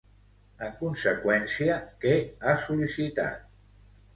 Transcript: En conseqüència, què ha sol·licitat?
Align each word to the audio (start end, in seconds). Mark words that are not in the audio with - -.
En 0.67 0.71
conseqüència, 0.79 1.77
què 2.05 2.15
ha 2.53 2.57
sol·licitat? 2.65 3.49